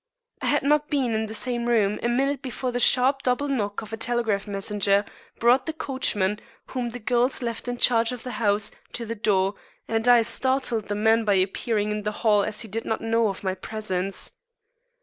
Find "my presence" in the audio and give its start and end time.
13.43-14.39